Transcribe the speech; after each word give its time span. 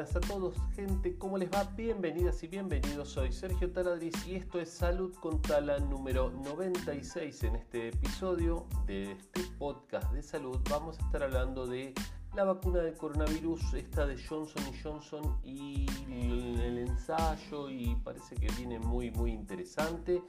a 0.00 0.20
todos, 0.20 0.56
gente. 0.74 1.14
¿Cómo 1.18 1.36
les 1.36 1.50
va? 1.50 1.64
Bienvenidas 1.76 2.42
y 2.42 2.46
bienvenidos. 2.46 3.10
Soy 3.10 3.30
Sergio 3.32 3.70
Taladriz 3.70 4.26
y 4.26 4.34
esto 4.34 4.58
es 4.58 4.70
Salud 4.70 5.14
con 5.16 5.42
Tala 5.42 5.78
número 5.78 6.30
96. 6.30 7.44
En 7.44 7.56
este 7.56 7.88
episodio 7.88 8.66
de 8.86 9.12
este 9.12 9.42
podcast 9.58 10.10
de 10.12 10.22
salud 10.22 10.58
vamos 10.70 10.98
a 10.98 11.04
estar 11.04 11.22
hablando 11.22 11.66
de 11.66 11.92
la 12.34 12.44
vacuna 12.44 12.78
del 12.78 12.96
coronavirus, 12.96 13.74
esta 13.74 14.06
de 14.06 14.16
Johnson 14.16 14.62
Johnson 14.82 15.38
y 15.44 15.84
el 16.08 16.78
ensayo 16.78 17.68
y 17.68 17.94
parece 17.96 18.36
que 18.36 18.48
viene 18.52 18.78
muy 18.78 19.10
muy 19.10 19.32
interesante. 19.32 20.22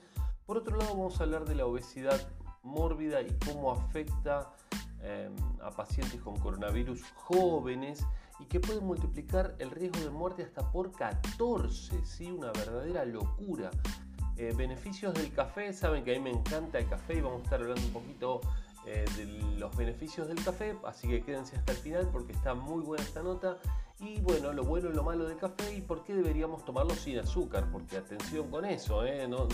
Por 0.45 0.57
otro 0.57 0.75
lado 0.75 0.95
vamos 0.95 1.21
a 1.21 1.23
hablar 1.23 1.45
de 1.45 1.55
la 1.55 1.65
obesidad 1.65 2.19
mórbida 2.61 3.21
y 3.21 3.33
cómo 3.45 3.71
afecta 3.71 4.51
Em, 5.03 5.33
a 5.63 5.71
pacientes 5.71 6.21
con 6.21 6.37
coronavirus 6.37 7.01
jóvenes 7.15 8.05
y 8.39 8.45
que 8.45 8.59
pueden 8.59 8.85
multiplicar 8.85 9.55
el 9.57 9.71
riesgo 9.71 9.99
de 9.99 10.11
muerte 10.11 10.43
hasta 10.43 10.71
por 10.71 10.91
14, 10.91 12.05
¿sí? 12.05 12.31
una 12.31 12.51
verdadera 12.51 13.03
locura. 13.05 13.71
Eh, 14.37 14.53
beneficios 14.55 15.15
del 15.15 15.33
café, 15.33 15.73
saben 15.73 16.03
que 16.03 16.15
a 16.15 16.19
mí 16.19 16.23
me 16.23 16.29
encanta 16.29 16.77
el 16.77 16.87
café 16.87 17.15
y 17.15 17.21
vamos 17.21 17.41
a 17.41 17.43
estar 17.45 17.61
hablando 17.61 17.81
un 17.81 17.93
poquito 17.93 18.41
eh, 18.85 19.05
de 19.17 19.25
los 19.57 19.75
beneficios 19.75 20.27
del 20.27 20.43
café, 20.43 20.77
así 20.85 21.07
que 21.07 21.23
quédense 21.23 21.55
hasta 21.55 21.71
el 21.71 21.79
final 21.79 22.07
porque 22.11 22.33
está 22.33 22.53
muy 22.53 22.83
buena 22.83 23.03
esta 23.03 23.23
nota. 23.23 23.57
Y 24.01 24.19
bueno, 24.19 24.51
lo 24.51 24.63
bueno 24.63 24.89
y 24.89 24.93
lo 24.93 25.03
malo 25.03 25.25
del 25.25 25.37
café 25.37 25.75
y 25.75 25.81
por 25.81 26.03
qué 26.03 26.15
deberíamos 26.15 26.65
tomarlo 26.65 26.95
sin 26.95 27.19
azúcar, 27.19 27.69
porque 27.71 27.97
atención 27.97 28.49
con 28.49 28.65
eso, 28.65 29.05
¿eh? 29.05 29.27
no, 29.27 29.47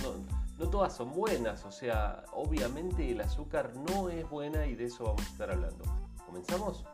todas 0.72 0.96
son 0.96 1.14
buenas, 1.14 1.66
o 1.66 1.72
sea, 1.72 2.24
obviamente 2.32 3.12
el 3.12 3.20
azúcar 3.20 3.76
no 3.76 4.08
es 4.08 4.28
buena 4.30 4.66
y 4.66 4.76
de 4.76 4.86
eso 4.86 5.04
vamos 5.04 5.22
a 5.22 5.30
estar 5.32 5.52
hablando. 5.52 5.84
¿Comenzamos? 6.26 6.86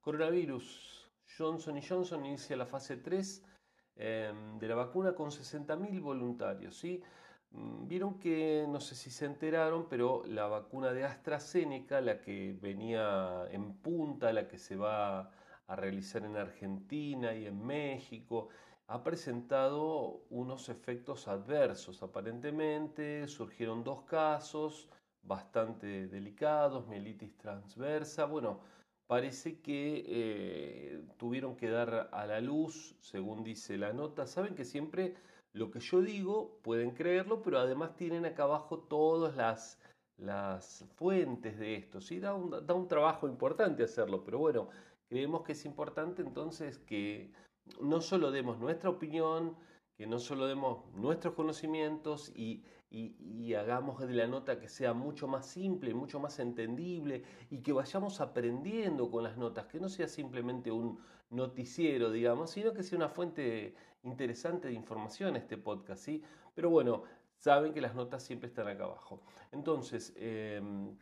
Coronavirus. 0.00 1.12
Johnson 1.36 1.78
Johnson 1.86 2.24
inicia 2.24 2.56
la 2.56 2.64
fase 2.64 2.96
3 2.96 3.44
em, 3.96 4.58
de 4.58 4.66
la 4.66 4.76
vacuna 4.76 5.14
con 5.14 5.30
60.000 5.30 6.00
voluntarios. 6.00 6.74
¿sí? 6.74 7.02
Mm, 7.50 7.88
vieron 7.88 8.18
que, 8.18 8.66
no 8.68 8.80
sé 8.80 8.94
si 8.94 9.10
se 9.10 9.24
enteraron, 9.26 9.88
pero 9.88 10.22
la 10.26 10.46
vacuna 10.46 10.92
de 10.92 11.04
AstraZeneca, 11.04 12.00
la 12.00 12.20
que 12.20 12.56
venía 12.60 13.46
en 13.50 13.74
punta, 13.74 14.32
la 14.32 14.48
que 14.48 14.58
se 14.58 14.76
va 14.76 15.30
a 15.66 15.76
realizar 15.76 16.24
en 16.24 16.36
Argentina 16.36 17.34
y 17.34 17.46
en 17.46 17.64
México, 17.64 18.48
ha 18.86 19.02
presentado 19.04 20.22
unos 20.30 20.68
efectos 20.68 21.28
adversos. 21.28 22.02
Aparentemente 22.02 23.28
surgieron 23.28 23.84
dos 23.84 24.02
casos 24.02 24.88
bastante 25.22 26.08
delicados, 26.08 26.86
mielitis 26.88 27.36
transversa. 27.36 28.24
Bueno, 28.24 28.60
parece 29.06 29.60
que 29.60 30.04
eh, 30.06 31.02
tuvieron 31.18 31.56
que 31.56 31.68
dar 31.68 32.08
a 32.12 32.26
la 32.26 32.40
luz, 32.40 32.96
según 33.00 33.44
dice 33.44 33.76
la 33.76 33.92
nota. 33.92 34.26
Saben 34.26 34.54
que 34.54 34.64
siempre 34.64 35.14
lo 35.52 35.70
que 35.70 35.80
yo 35.80 36.00
digo, 36.00 36.58
pueden 36.62 36.90
creerlo, 36.92 37.42
pero 37.42 37.58
además 37.58 37.96
tienen 37.96 38.26
acá 38.26 38.44
abajo 38.44 38.78
todas 38.78 39.36
las, 39.36 39.78
las 40.16 40.84
fuentes 40.96 41.58
de 41.58 41.76
esto. 41.76 42.00
¿sí? 42.00 42.20
Da, 42.20 42.34
un, 42.34 42.50
da 42.50 42.74
un 42.74 42.88
trabajo 42.88 43.28
importante 43.28 43.82
hacerlo, 43.82 44.24
pero 44.24 44.38
bueno, 44.38 44.68
creemos 45.08 45.42
que 45.42 45.52
es 45.52 45.64
importante 45.64 46.22
entonces 46.22 46.78
que 46.78 47.32
no 47.80 48.00
solo 48.00 48.30
demos 48.30 48.58
nuestra 48.58 48.90
opinión, 48.90 49.56
que 49.96 50.06
no 50.06 50.18
solo 50.18 50.46
demos 50.46 50.84
nuestros 50.94 51.34
conocimientos 51.34 52.30
y, 52.36 52.62
y, 52.90 53.54
hagamos 53.54 53.98
de 54.00 54.14
la 54.14 54.26
nota 54.26 54.58
que 54.58 54.68
sea 54.68 54.92
mucho 54.92 55.26
más 55.28 55.46
simple, 55.46 55.94
mucho 55.94 56.20
más 56.20 56.38
entendible 56.38 57.22
y 57.50 57.60
que 57.60 57.72
vayamos 57.72 58.20
aprendiendo 58.20 59.10
con 59.10 59.24
las 59.24 59.36
notas, 59.36 59.66
que 59.66 59.80
no 59.80 59.88
sea 59.88 60.08
simplemente 60.08 60.70
un 60.70 60.98
noticiero, 61.30 62.10
digamos, 62.10 62.50
sino 62.50 62.72
que 62.72 62.82
sea 62.82 62.96
una 62.96 63.08
fuente 63.08 63.74
interesante 64.02 64.68
de 64.68 64.74
información 64.74 65.36
este 65.36 65.58
podcast, 65.58 66.02
¿sí? 66.04 66.22
Pero 66.54 66.70
bueno, 66.70 67.02
saben 67.38 67.72
que 67.72 67.80
las 67.80 67.94
notas 67.94 68.22
siempre 68.22 68.48
están 68.48 68.68
acá 68.68 68.84
abajo. 68.84 69.22
Entonces, 69.52 70.14
em, 70.16 70.96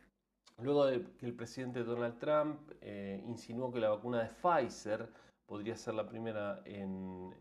luego 0.59 0.85
de 0.85 1.03
que 1.17 1.25
el 1.25 1.33
presidente 1.35 1.83
Donald 1.83 2.17
Trump 2.19 2.71
eh, 2.81 3.23
insinuó 3.27 3.71
que 3.71 3.79
la 3.79 3.89
vacuna 3.89 4.23
de 4.23 4.29
Pfizer 4.29 5.09
podría 5.45 5.75
ser 5.77 5.93
la 5.93 6.07
primera 6.07 6.61
en 6.65 7.33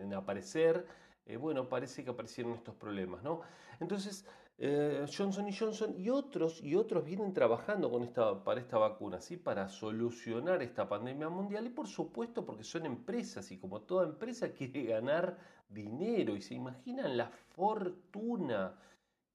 en 0.00 0.14
aparecer, 0.14 0.86
eh, 1.26 1.36
bueno, 1.36 1.68
parece 1.68 2.04
que 2.04 2.10
aparecieron 2.10 2.54
estos 2.54 2.74
problemas, 2.74 3.22
¿no? 3.22 3.40
Entonces, 3.80 4.24
eh, 4.58 5.04
Johnson 5.14 5.52
Johnson 5.52 5.94
y 5.98 6.08
otros, 6.08 6.62
y 6.62 6.76
otros 6.76 7.04
vienen 7.04 7.34
trabajando 7.34 7.90
con 7.90 8.02
esta, 8.04 8.42
para 8.42 8.60
esta 8.60 8.78
vacuna, 8.78 9.20
¿sí? 9.20 9.36
Para 9.36 9.68
solucionar 9.68 10.62
esta 10.62 10.88
pandemia 10.88 11.28
mundial 11.28 11.66
y 11.66 11.70
por 11.70 11.88
supuesto 11.88 12.46
porque 12.46 12.64
son 12.64 12.86
empresas 12.86 13.50
y 13.52 13.58
como 13.58 13.82
toda 13.82 14.06
empresa 14.06 14.52
quiere 14.54 14.84
ganar 14.84 15.36
dinero 15.68 16.36
y 16.36 16.40
se 16.40 16.54
imaginan 16.54 17.16
la 17.16 17.28
fortuna 17.28 18.78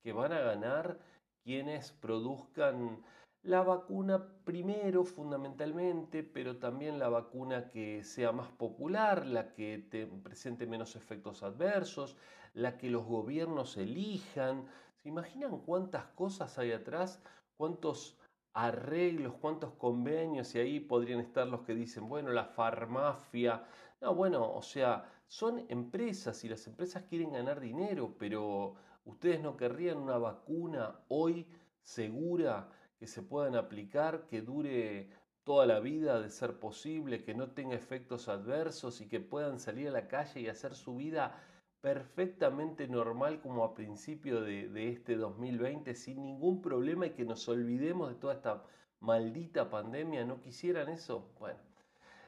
que 0.01 0.11
van 0.11 0.33
a 0.33 0.39
ganar 0.39 0.97
quienes 1.43 1.91
produzcan 1.91 3.03
la 3.43 3.63
vacuna 3.63 4.23
primero 4.43 5.03
fundamentalmente, 5.03 6.23
pero 6.23 6.57
también 6.57 6.99
la 6.99 7.09
vacuna 7.09 7.69
que 7.69 8.03
sea 8.03 8.31
más 8.31 8.51
popular, 8.51 9.25
la 9.25 9.51
que 9.53 9.79
te 9.89 10.05
presente 10.05 10.67
menos 10.67 10.95
efectos 10.95 11.41
adversos, 11.41 12.17
la 12.53 12.77
que 12.77 12.89
los 12.91 13.05
gobiernos 13.05 13.77
elijan. 13.77 14.67
¿Se 15.01 15.09
imaginan 15.09 15.57
cuántas 15.59 16.05
cosas 16.07 16.59
hay 16.59 16.71
atrás? 16.71 17.23
¿Cuántos 17.57 18.19
arreglos, 18.53 19.33
cuántos 19.41 19.73
convenios? 19.73 20.53
Y 20.53 20.59
ahí 20.59 20.79
podrían 20.79 21.19
estar 21.19 21.47
los 21.47 21.61
que 21.61 21.73
dicen, 21.73 22.07
bueno, 22.07 22.29
la 22.29 22.45
farmacia. 22.45 23.65
No, 24.01 24.13
bueno, 24.13 24.53
o 24.53 24.61
sea, 24.61 25.09
son 25.25 25.65
empresas 25.69 26.43
y 26.43 26.49
las 26.49 26.67
empresas 26.67 27.03
quieren 27.09 27.31
ganar 27.31 27.59
dinero, 27.59 28.13
pero 28.19 28.75
ustedes 29.05 29.41
no 29.41 29.57
querrían 29.57 29.97
una 29.97 30.19
vacuna 30.19 30.99
hoy 31.07 31.47
segura 31.81 32.69
que 33.01 33.07
se 33.07 33.23
puedan 33.23 33.55
aplicar, 33.55 34.27
que 34.27 34.43
dure 34.43 35.09
toda 35.43 35.65
la 35.65 35.79
vida 35.79 36.21
de 36.21 36.29
ser 36.29 36.59
posible, 36.59 37.23
que 37.23 37.33
no 37.33 37.49
tenga 37.49 37.73
efectos 37.73 38.27
adversos 38.27 39.01
y 39.01 39.07
que 39.07 39.19
puedan 39.19 39.59
salir 39.59 39.87
a 39.87 39.91
la 39.91 40.07
calle 40.07 40.41
y 40.41 40.47
hacer 40.47 40.75
su 40.75 40.97
vida 40.97 41.35
perfectamente 41.81 42.87
normal 42.87 43.41
como 43.41 43.63
a 43.63 43.73
principio 43.73 44.41
de, 44.41 44.87
este 44.87 45.15
2020 45.15 45.95
sin 45.95 46.21
ningún 46.21 46.61
problema 46.61 47.07
y 47.07 47.13
que 47.15 47.25
nos 47.25 47.49
olvidemos 47.49 48.09
de 48.09 48.19
toda 48.19 48.35
esta 48.35 48.63
maldita 48.99 49.67
pandemia. 49.71 50.23
¿No 50.23 50.39
quisieran 50.39 50.87
eso? 50.87 51.33
Bueno, 51.39 51.57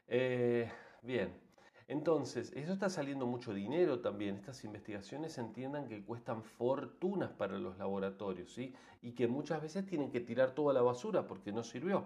eh, 0.08 0.68
bien. 1.02 1.43
Entonces, 1.86 2.52
eso 2.54 2.72
está 2.72 2.88
saliendo 2.88 3.26
mucho 3.26 3.52
dinero 3.52 4.00
también. 4.00 4.36
Estas 4.36 4.64
investigaciones 4.64 5.36
entiendan 5.36 5.86
que 5.86 6.02
cuestan 6.02 6.42
fortunas 6.42 7.30
para 7.32 7.58
los 7.58 7.76
laboratorios, 7.76 8.52
¿sí? 8.52 8.74
Y 9.02 9.12
que 9.12 9.28
muchas 9.28 9.60
veces 9.60 9.84
tienen 9.84 10.10
que 10.10 10.20
tirar 10.20 10.52
toda 10.52 10.72
la 10.72 10.80
basura 10.80 11.26
porque 11.26 11.52
no 11.52 11.62
sirvió. 11.62 12.04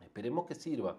Esperemos 0.00 0.46
que 0.46 0.54
sirva. 0.54 0.96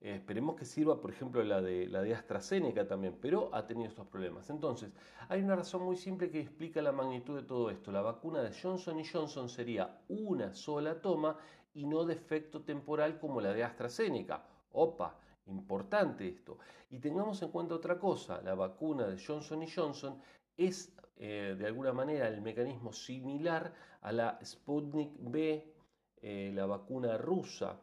Esperemos 0.00 0.56
que 0.56 0.64
sirva, 0.64 1.00
por 1.00 1.12
ejemplo, 1.12 1.44
la 1.44 1.62
de, 1.62 1.86
la 1.86 2.02
de 2.02 2.12
AstraZeneca 2.12 2.88
también, 2.88 3.16
pero 3.20 3.54
ha 3.54 3.68
tenido 3.68 3.88
estos 3.88 4.08
problemas. 4.08 4.50
Entonces, 4.50 4.90
hay 5.28 5.42
una 5.42 5.54
razón 5.54 5.84
muy 5.84 5.96
simple 5.96 6.28
que 6.28 6.40
explica 6.40 6.82
la 6.82 6.90
magnitud 6.90 7.36
de 7.36 7.46
todo 7.46 7.70
esto. 7.70 7.92
La 7.92 8.02
vacuna 8.02 8.42
de 8.42 8.52
Johnson 8.52 9.00
Johnson 9.04 9.48
sería 9.48 10.00
una 10.08 10.54
sola 10.54 11.00
toma 11.00 11.38
y 11.72 11.86
no 11.86 12.04
de 12.04 12.14
efecto 12.14 12.62
temporal 12.62 13.20
como 13.20 13.40
la 13.40 13.52
de 13.52 13.62
AstraZeneca. 13.62 14.44
Opa, 14.72 15.16
Importante 15.46 16.28
esto. 16.28 16.58
Y 16.90 16.98
tengamos 16.98 17.42
en 17.42 17.50
cuenta 17.50 17.74
otra 17.74 17.98
cosa, 17.98 18.40
la 18.42 18.54
vacuna 18.54 19.06
de 19.06 19.22
Johnson 19.22 19.64
Johnson 19.66 20.20
es 20.56 20.94
eh, 21.16 21.56
de 21.58 21.66
alguna 21.66 21.92
manera 21.92 22.28
el 22.28 22.40
mecanismo 22.40 22.92
similar 22.92 23.72
a 24.00 24.12
la 24.12 24.38
Sputnik 24.44 25.12
B, 25.18 25.72
eh, 26.20 26.52
la 26.54 26.66
vacuna 26.66 27.16
rusa, 27.18 27.80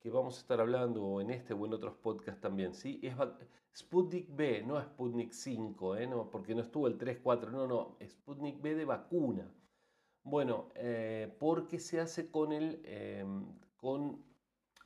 que 0.00 0.10
vamos 0.10 0.36
a 0.36 0.40
estar 0.40 0.60
hablando 0.60 1.20
en 1.20 1.30
este 1.30 1.54
o 1.54 1.66
en 1.66 1.74
otros 1.74 1.94
podcasts 1.94 2.40
también. 2.40 2.74
¿sí? 2.74 3.00
Es 3.02 3.14
Sputnik 3.76 4.34
B, 4.34 4.62
no 4.62 4.80
Sputnik 4.80 5.32
5, 5.32 5.96
¿eh? 5.96 6.06
no, 6.06 6.30
porque 6.30 6.54
no 6.54 6.62
estuvo 6.62 6.86
el 6.86 6.98
3, 6.98 7.18
4, 7.22 7.50
no, 7.50 7.66
no, 7.66 7.96
Sputnik 8.06 8.60
B 8.60 8.74
de 8.74 8.84
vacuna. 8.84 9.52
Bueno, 10.22 10.68
porque 11.38 11.78
se 11.78 11.98
hace 11.98 12.30
con, 12.30 12.52
el, 12.52 12.82
con 13.78 14.22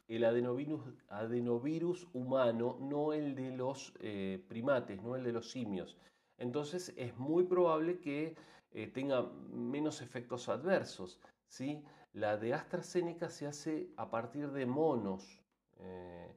el 0.09 0.25
adenovirus, 0.25 2.07
humano, 2.13 2.77
no 2.81 3.13
el 3.13 3.35
de 3.35 3.57
los 3.57 3.95
eh, 4.01 4.45
primates, 4.49 5.03
no 5.03 5.17
el 5.17 5.25
de 5.25 5.33
los 5.33 5.51
simios. 5.51 5.97
Entonces 6.39 6.93
es 6.97 7.17
muy 7.17 7.45
probable 7.45 8.01
que 8.01 8.37
eh, 8.73 8.89
tenga 8.89 9.23
menos 9.51 10.03
efectos 10.03 10.49
adversos. 10.49 11.21
¿sí? 11.47 11.83
La 12.13 12.37
de 12.37 12.55
AstraZeneca 12.55 13.29
se 13.29 13.47
hace 13.47 13.91
a 13.97 14.11
partir 14.11 14.51
de 14.51 14.67
monos. 14.67 15.41
Eh, 15.79 16.37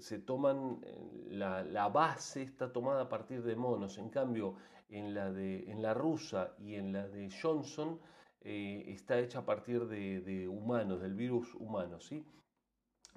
se 0.00 0.18
toman, 0.18 0.84
la, 1.30 1.88
base 1.88 2.42
está 2.42 2.72
tomada 2.72 3.02
a 3.02 3.08
partir 3.08 3.42
de 3.42 3.56
monos. 3.56 3.96
En 3.98 4.10
cambio, 4.10 4.56
en 4.88 5.14
la, 5.14 5.32
de, 5.32 5.70
en 5.70 5.82
la 5.82 5.94
rusa 5.94 6.54
y 6.58 6.74
en 6.74 6.92
la 6.92 7.08
de 7.08 7.30
Johnson 7.30 7.98
eh, 8.42 8.84
está 8.88 9.18
hecha 9.18 9.40
a 9.40 9.44
partir 9.44 9.86
de, 9.86 10.48
humanos, 10.48 11.00
del 11.00 11.14
virus 11.14 11.54
humano, 11.54 12.00
¿sí? 12.00 12.24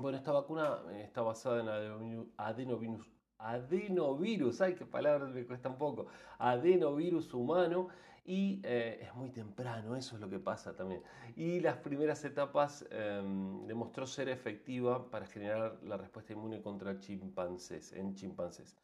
Bueno, 0.01 0.17
esta 0.17 0.31
vacuna 0.31 0.79
eh, 0.89 1.03
está 1.03 1.21
basada 1.21 1.61
en 1.61 2.31
adenovirus, 2.35 3.07
adenovirus, 3.37 4.59
ay, 4.61 4.73
qué 4.73 4.83
palabras 4.83 5.29
me 5.29 5.45
cuesta 5.45 5.69
un 5.69 5.77
poco, 5.77 6.07
adenovirus 6.39 7.31
humano 7.35 7.89
y 8.25 8.61
eh, 8.63 8.97
es 9.03 9.13
muy 9.13 9.29
temprano, 9.29 9.95
eso 9.95 10.15
es 10.15 10.21
lo 10.21 10.27
que 10.27 10.39
pasa 10.39 10.75
también. 10.75 11.03
Y 11.35 11.59
las 11.59 11.77
primeras 11.77 12.25
etapas 12.25 12.83
em, 12.89 13.67
demostró 13.67 14.07
ser 14.07 14.29
efectiva 14.29 15.07
para 15.11 15.27
generar 15.27 15.77
la 15.83 15.97
respuesta 15.97 16.33
inmune 16.33 16.63
contra 16.63 16.99
chimpancés, 16.99 17.93
en 17.93 18.15
chimpancés. 18.15 18.75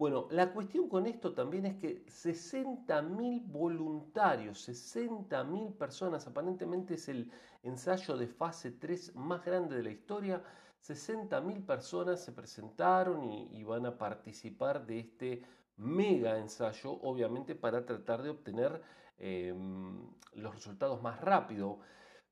Bueno, 0.00 0.28
la 0.30 0.50
cuestión 0.50 0.88
con 0.88 1.04
esto 1.04 1.34
también 1.34 1.66
es 1.66 1.76
que 1.76 2.06
60.000 2.06 3.42
voluntarios, 3.44 4.66
60.000 4.66 5.76
personas, 5.76 6.26
aparentemente 6.26 6.94
es 6.94 7.10
el 7.10 7.30
ensayo 7.62 8.16
de 8.16 8.26
fase 8.26 8.70
3 8.70 9.14
más 9.16 9.44
grande 9.44 9.76
de 9.76 9.82
la 9.82 9.90
historia, 9.90 10.42
60.000 10.82 11.66
personas 11.66 12.24
se 12.24 12.32
presentaron 12.32 13.30
y, 13.30 13.62
van 13.62 13.84
a 13.84 13.98
participar 13.98 14.86
de 14.86 15.00
este 15.00 15.42
mega 15.76 16.38
ensayo, 16.38 16.92
obviamente 17.02 17.54
para 17.54 17.84
tratar 17.84 18.22
de 18.22 18.30
obtener 18.30 18.80
em, 19.18 20.00
los 20.32 20.54
resultados 20.54 21.02
más 21.02 21.20
rápido, 21.20 21.78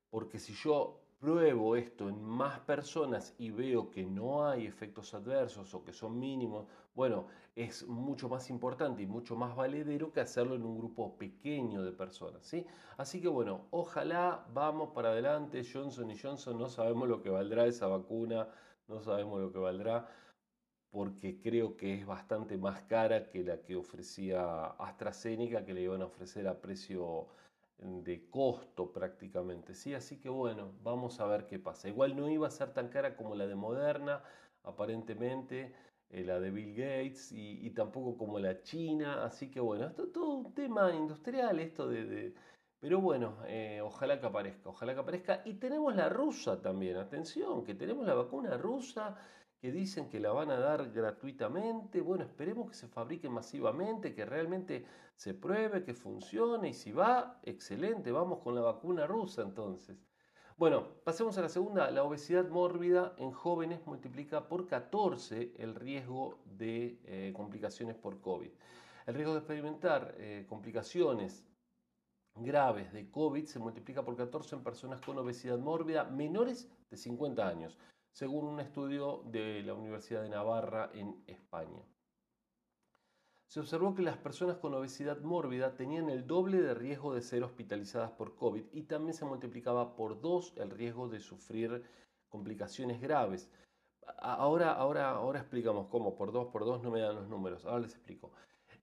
porque 0.09 0.39
si 0.39 0.55
yo 0.55 0.98
pruebo 1.19 1.75
esto 1.75 2.07
en 2.07 2.23
más 2.23 2.59
personas 2.61 3.35
y 3.37 3.51
veo 3.51 3.91
que 3.91 4.05
no 4.05 4.47
hay 4.47 4.65
efectos 4.65 5.13
adversos 5.13 5.73
o 5.73 5.83
que 5.83 5.91
son 5.91 6.17
mínimos, 6.17 6.65
bueno, 6.95 7.27
es 7.55 7.85
mucho 7.87 8.29
más 8.29 8.49
importante 8.49 9.03
y 9.03 9.07
mucho 9.07 9.35
más 9.35 9.55
valedero 9.55 10.13
que 10.13 10.21
hacerlo 10.21 10.55
en 10.55 10.63
un 10.63 10.77
grupo 10.77 11.17
pequeño 11.17 11.83
de 11.83 11.91
personas, 11.91 12.45
¿sí? 12.45 12.65
Así 12.97 13.21
que 13.21 13.27
bueno, 13.27 13.67
ojalá 13.71 14.45
vamos 14.53 14.91
para 14.91 15.09
adelante, 15.09 15.63
Johnson 15.71 16.09
y 16.09 16.17
Johnson, 16.17 16.57
no 16.57 16.69
sabemos 16.69 17.09
lo 17.09 17.21
que 17.21 17.29
valdrá 17.29 17.65
esa 17.65 17.87
vacuna, 17.87 18.47
no 18.87 19.01
sabemos 19.01 19.41
lo 19.41 19.51
que 19.51 19.59
valdrá, 19.59 20.07
porque 20.89 21.39
creo 21.41 21.75
que 21.75 21.95
es 21.95 22.05
bastante 22.05 22.57
más 22.57 22.81
cara 22.83 23.29
que 23.29 23.43
la 23.43 23.61
que 23.61 23.75
ofrecía 23.75 24.65
AstraZeneca, 24.65 25.65
que 25.65 25.73
le 25.73 25.81
iban 25.81 26.01
a 26.01 26.05
ofrecer 26.05 26.47
a 26.47 26.59
precio 26.61 27.27
de 27.81 28.29
costo 28.29 28.91
prácticamente, 28.91 29.73
¿sí? 29.73 29.93
Así 29.93 30.19
que 30.19 30.29
bueno, 30.29 30.73
vamos 30.83 31.19
a 31.19 31.25
ver 31.25 31.45
qué 31.45 31.59
pasa. 31.59 31.87
Igual 31.87 32.15
no 32.15 32.29
iba 32.29 32.47
a 32.47 32.51
ser 32.51 32.73
tan 32.73 32.89
cara 32.89 33.15
como 33.15 33.35
la 33.35 33.47
de 33.47 33.55
Moderna, 33.55 34.21
aparentemente, 34.63 35.73
eh, 36.09 36.23
la 36.23 36.39
de 36.39 36.51
Bill 36.51 36.75
Gates, 36.75 37.31
y, 37.31 37.69
tampoco 37.71 38.17
como 38.17 38.39
la 38.39 38.61
China, 38.63 39.23
así 39.23 39.49
que 39.49 39.59
bueno, 39.59 39.87
esto 39.87 40.05
es 40.05 40.11
todo 40.11 40.33
un 40.33 40.53
tema 40.53 40.93
industrial, 40.93 41.59
esto 41.59 41.87
de... 41.87 42.33
pero 42.79 42.99
bueno, 42.99 43.37
eh, 43.47 43.79
ojalá 43.81 44.19
que 44.19 44.25
aparezca, 44.27 44.69
ojalá 44.69 44.93
que 44.93 44.99
aparezca. 44.99 45.41
Y 45.45 45.53
tenemos 45.55 45.95
la 45.95 46.09
rusa 46.09 46.61
también, 46.61 46.97
atención, 46.97 47.63
que 47.63 47.75
tenemos 47.75 48.05
la 48.05 48.15
vacuna 48.15 48.57
rusa 48.57 49.17
que 49.59 49.71
dicen 49.71 50.09
que 50.09 50.19
la 50.19 50.31
van 50.31 50.51
a 50.51 50.59
dar 50.59 50.91
gratuitamente. 50.91 52.01
Bueno, 52.01 52.23
esperemos 52.23 52.69
que 52.69 52.75
se 52.75 52.87
fabrique 52.87 53.29
masivamente, 53.29 54.13
que 54.13 54.25
realmente 54.25 54.85
se 55.15 55.33
pruebe, 55.33 55.83
que 55.83 55.93
funcione 55.93 56.69
y 56.69 56.73
si 56.73 56.91
va, 56.91 57.39
excelente, 57.43 58.11
vamos 58.11 58.39
con 58.39 58.55
la 58.55 58.61
vacuna 58.61 59.05
rusa 59.05 59.41
entonces. 59.41 59.97
Bueno, 60.57 60.87
pasemos 61.03 61.37
a 61.37 61.41
la 61.41 61.49
segunda. 61.49 61.89
La 61.91 62.03
obesidad 62.03 62.47
mórbida 62.49 63.13
en 63.17 63.31
jóvenes 63.31 63.85
multiplica 63.85 64.47
por 64.47 64.67
14 64.67 65.53
el 65.57 65.75
riesgo 65.75 66.39
de 66.45 66.99
eh, 67.05 67.33
complicaciones 67.35 67.95
por 67.95 68.19
COVID. 68.21 68.51
El 69.05 69.15
riesgo 69.15 69.33
de 69.33 69.39
experimentar 69.39 70.15
eh, 70.17 70.45
complicaciones 70.47 71.45
graves 72.35 72.91
de 72.93 73.09
COVID 73.09 73.45
se 73.45 73.59
multiplica 73.59 74.03
por 74.03 74.15
14 74.15 74.55
en 74.55 74.63
personas 74.63 75.01
con 75.01 75.17
obesidad 75.17 75.57
mórbida 75.57 76.05
menores 76.05 76.69
de 76.89 76.97
50 76.97 77.47
años 77.47 77.77
según 78.11 78.45
un 78.45 78.59
estudio 78.59 79.23
de 79.25 79.63
la 79.63 79.73
Universidad 79.73 80.21
de 80.23 80.29
Navarra 80.29 80.89
en 80.93 81.23
España. 81.27 81.83
Se 83.49 83.59
observó 83.59 83.95
que 83.95 84.03
las 84.03 84.17
personas 84.17 84.57
con 84.57 84.75
obesidad 84.75 85.21
mórbida 85.21 85.73
tenían 85.73 86.11
el 86.11 86.27
doble 86.27 86.61
de 86.61 86.75
riesgo 86.75 87.15
de 87.15 87.23
ser 87.23 87.43
hospitalizadas 87.43 88.11
por 88.11 88.35
COVID 88.35 88.65
y 88.71 88.83
también 88.83 89.15
se 89.15 89.25
multiplicaba 89.25 89.95
por 89.95 90.21
dos 90.21 90.53
el 90.57 90.69
riesgo 90.69 91.09
de 91.09 91.19
sufrir 91.19 91.83
complicaciones 92.29 93.01
graves. 93.01 93.49
Ahora, 94.19 94.73
ahora, 94.73 95.09
ahora 95.09 95.39
explicamos 95.39 95.87
cómo, 95.87 96.15
por 96.15 96.31
dos, 96.31 96.49
por 96.51 96.63
dos 96.63 96.83
no 96.83 96.91
me 96.91 97.01
dan 97.01 97.15
los 97.15 97.27
números, 97.27 97.65
ahora 97.65 97.79
les 97.79 97.95
explico. 97.95 98.31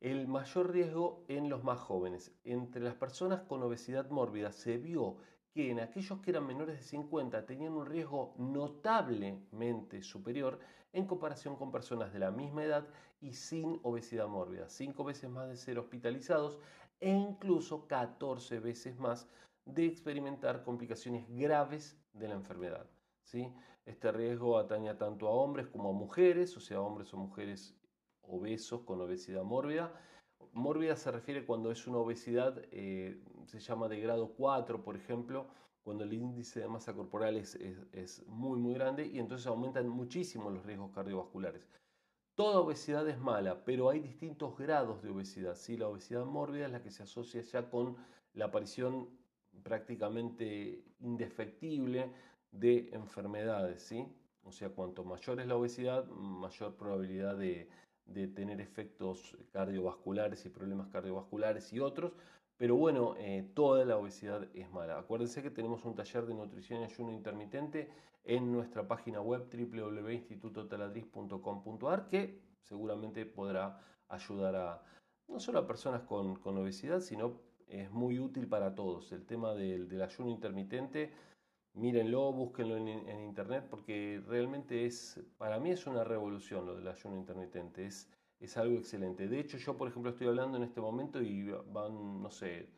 El 0.01 0.27
mayor 0.27 0.73
riesgo 0.73 1.25
en 1.29 1.49
los 1.49 1.63
más 1.63 1.79
jóvenes. 1.79 2.35
Entre 2.43 2.83
las 2.83 2.95
personas 2.95 3.43
con 3.43 3.63
obesidad 3.63 4.11
mórbida 4.11 4.51
se 4.51 4.79
vio 4.79 5.17
que 5.57 5.71
en 5.71 5.81
aquellos 5.81 6.21
que 6.21 6.33
eran 6.33 6.47
menores 6.47 6.77
de 6.77 6.83
50 6.83 7.47
tenían 7.47 7.73
un 7.73 7.87
riesgo 7.87 8.35
notablemente 8.37 10.03
superior 10.03 10.59
en 10.93 11.07
comparación 11.07 11.57
con 11.57 11.73
personas 11.73 12.13
de 12.13 12.19
la 12.19 12.31
misma 12.31 12.65
edad 12.65 12.87
y 13.23 13.33
sin 13.33 13.81
obesidad 13.83 14.29
mórbida, 14.29 14.69
5 14.69 15.03
veces 15.03 15.31
más 15.31 15.49
de 15.49 15.57
ser 15.57 15.79
hospitalizados 15.79 16.59
e 17.01 17.09
incluso 17.09 17.89
14 17.89 18.61
veces 18.61 18.99
más 18.99 19.31
de 19.65 19.87
experimentar 19.87 20.63
complicaciones 20.63 21.27
graves 21.27 21.99
de 22.13 22.29
la 22.29 22.35
enfermedad. 22.35 22.87
¿sí? 23.25 23.51
Este 23.87 24.13
riesgo 24.13 24.59
atañe 24.59 24.93
tanto 24.97 25.27
a 25.27 25.31
hombres 25.31 25.69
como 25.69 25.89
a 25.89 25.93
mujeres, 25.95 26.55
o 26.59 26.61
sea, 26.61 26.83
hombres 26.83 27.15
o 27.15 27.17
mujeres 27.17 27.75
obesos 28.21 28.83
con 28.83 29.01
obesidad 29.01 29.43
mórbida, 29.43 29.91
Mórbida 30.57 30.97
se 30.97 31.11
refiere 31.11 31.45
cuando 31.45 31.71
es 31.71 31.87
una 31.87 31.99
obesidad, 31.99 32.63
eh, 32.71 33.21
se 33.47 33.61
llama 33.61 33.89
de 33.89 34.01
grado 34.01 34.33
4, 34.37 34.83
por 34.83 34.97
ejemplo, 34.97 35.47
cuando 35.83 36.05
el 36.05 36.13
índice 36.13 36.61
de 36.61 36.69
masa 36.69 36.95
corporal 36.95 37.37
es, 37.37 38.25
muy, 38.27 38.59
muy 38.59 38.75
grande 38.75 39.07
y 39.07 39.19
entonces 39.19 39.47
aumentan 39.47 39.89
muchísimo 39.89 40.51
los 40.51 40.65
riesgos 40.67 40.91
cardiovasculares. 40.93 41.67
Toda 42.35 42.59
obesidad 42.59 43.09
es 43.09 43.19
mala, 43.19 43.65
pero 43.65 43.89
hay 43.89 44.01
distintos 44.01 44.59
grados 44.59 45.03
de 45.03 45.11
obesidad. 45.11 45.55
¿sí? 45.55 45.77
La 45.77 45.89
obesidad 45.89 46.25
mórbida 46.25 46.67
es 46.67 46.73
la 46.73 46.83
que 46.83 46.91
se 46.91 47.05
asocia 47.05 47.41
ya 47.41 47.71
con 47.71 47.97
la 48.35 48.47
aparición 48.47 49.09
prácticamente 49.63 50.83
indefectible 50.99 52.13
de 52.51 52.91
enfermedades. 52.93 53.81
¿sí? 53.83 54.07
O 54.43 54.53
sea, 54.53 54.71
cuanto 54.71 55.05
mayor 55.05 55.41
es 55.41 55.47
la 55.47 55.57
obesidad, 55.57 56.05
mayor 56.07 56.75
probabilidad 56.75 57.37
de, 57.37 57.69
de 58.07 58.29
tener 58.29 58.61
efectos 58.61 59.37
cardiovasculares 59.53 60.45
y 60.47 60.49
problemas 60.49 60.89
cardiovasculares 60.89 61.73
y 61.73 61.81
otros, 61.81 62.13
pero 62.59 62.77
bueno, 62.77 63.15
eh, 63.19 63.51
toda 63.55 63.85
la 63.85 63.99
obesidad 63.99 64.49
es 64.55 64.71
mala. 64.71 64.99
Acuérdense 64.99 65.43
que 65.43 65.51
tenemos 65.51 65.85
un 65.85 65.95
taller 65.95 66.25
de 66.27 66.35
nutrición 66.35 66.81
y 66.81 66.85
ayuno 66.85 67.13
intermitente 67.13 67.91
en 68.25 68.51
nuestra 68.53 68.89
página 68.89 69.21
web 69.21 69.49
www.institutotaladriz.com.ar 69.53 72.09
que 72.09 72.41
seguramente 72.63 73.27
podrá 73.27 73.79
ayudar 74.09 74.57
a 74.57 74.83
no 75.29 75.41
solo 75.41 75.61
a 75.61 75.67
personas 75.67 76.03
con, 76.03 76.39
obesidad, 76.45 77.01
sino 77.01 77.41
es 77.69 77.91
muy 77.91 78.19
útil 78.19 78.47
para 78.47 78.75
todos. 78.75 79.13
El 79.13 79.27
tema 79.27 79.55
del, 79.55 80.01
ayuno 80.01 80.31
intermitente 80.31 81.13
mírenlo, 81.75 82.33
búsquenlo 82.33 82.77
en, 82.77 83.21
internet, 83.21 83.67
porque 83.69 84.23
realmente 84.27 84.87
es, 84.87 85.21
para 85.37 85.59
mí 85.59 85.71
es 85.71 85.87
una 85.87 86.05
revolución 86.05 86.65
lo 86.65 86.75
del 86.75 86.89
ayuno 86.89 87.17
intermitente, 87.17 87.87
es 88.41 88.57
algo 88.57 88.79
excelente. 88.79 89.29
De 89.29 89.41
hecho, 89.41 89.59
yo, 89.59 89.77
por 89.77 89.89
ejemplo, 89.89 90.11
estoy 90.11 90.29
hablando 90.29 90.57
en 90.57 90.65
este 90.65 90.81
momento 90.81 91.23
y 91.23 91.51
van, 91.73 92.23
no 92.23 92.31
sé, 92.31 92.69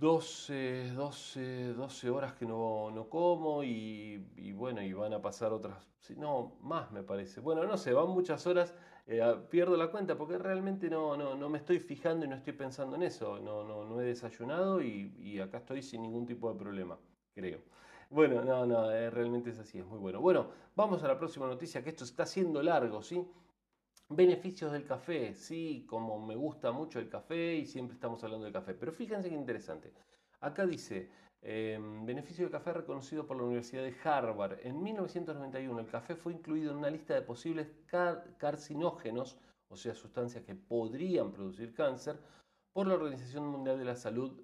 12, 0.00 0.92
12, 0.94 1.74
12 1.74 2.10
horas 2.10 2.32
que 2.32 2.46
no, 2.46 2.90
no 2.90 3.10
como 3.10 3.62
y, 3.62 4.52
bueno, 4.54 4.80
y 4.80 4.94
van 4.94 5.12
a 5.12 5.20
pasar 5.20 5.52
otras, 5.52 5.86
no, 6.16 6.56
más 6.62 6.90
me 6.90 7.02
parece. 7.02 7.40
Bueno, 7.40 7.64
no 7.64 7.76
sé, 7.76 7.92
van 7.92 8.08
muchas 8.08 8.46
horas, 8.46 8.74
eh, 9.06 9.20
pierdo 9.50 9.76
la 9.76 9.90
cuenta 9.90 10.16
porque 10.16 10.38
realmente 10.38 10.88
no, 10.88 11.18
no, 11.18 11.34
no, 11.34 11.48
me 11.50 11.58
estoy 11.58 11.80
fijando 11.80 12.24
y 12.24 12.28
no 12.28 12.36
estoy 12.36 12.54
pensando 12.54 12.96
en 12.96 13.02
eso, 13.02 13.38
no, 13.40 13.62
no, 13.62 13.84
no 13.84 14.00
he 14.00 14.06
desayunado 14.06 14.80
y, 14.80 15.38
acá 15.38 15.58
estoy 15.58 15.82
sin 15.82 16.00
ningún 16.00 16.24
tipo 16.26 16.50
de 16.50 16.58
problema 16.58 16.98
creo. 17.34 17.60
Bueno, 18.08 18.42
no, 18.42 18.66
no, 18.66 18.90
eh, 18.90 19.10
realmente 19.10 19.50
es 19.50 19.58
así, 19.58 19.78
es 19.78 19.86
muy 19.86 19.98
bueno. 19.98 20.20
Bueno, 20.20 20.48
vamos 20.74 21.02
a 21.04 21.08
la 21.08 21.18
próxima 21.18 21.46
noticia, 21.46 21.84
que 21.84 21.90
esto 21.90 22.04
está 22.04 22.26
siendo 22.26 22.62
largo, 22.62 23.02
¿sí? 23.02 23.24
Beneficios 24.12 24.72
del 24.72 24.84
café, 24.84 25.34
sí, 25.34 25.86
como 25.88 26.18
me 26.18 26.34
gusta 26.34 26.72
mucho 26.72 26.98
el 26.98 27.08
café 27.08 27.54
y 27.54 27.64
siempre 27.64 27.94
estamos 27.94 28.22
hablando 28.24 28.44
del 28.44 28.52
café. 28.52 28.74
Pero 28.74 28.92
fíjense 28.92 29.28
qué 29.28 29.36
interesante. 29.36 29.92
Acá 30.40 30.66
dice, 30.66 31.08
em, 31.42 32.04
beneficio 32.04 32.44
del 32.44 32.50
café 32.50 32.72
reconocido 32.72 33.24
por 33.24 33.36
la 33.36 33.44
Universidad 33.44 33.84
de 33.84 33.94
Harvard. 34.02 34.58
En 34.66 34.82
1991 34.82 35.78
el 35.78 35.86
café 35.86 36.16
fue 36.16 36.32
incluido 36.32 36.72
en 36.72 36.78
una 36.78 36.90
lista 36.90 37.14
de 37.14 37.22
posibles 37.22 37.68
carcinógenos, 38.38 39.38
o 39.68 39.76
sea, 39.76 39.94
sustancias 39.94 40.44
que 40.44 40.56
podrían 40.56 41.30
producir 41.30 41.72
cáncer, 41.72 42.18
por 42.72 42.88
la 42.88 42.94
Organización 42.94 43.46
Mundial 43.46 43.78
de 43.78 43.84
la 43.84 43.94
Salud 43.94 44.42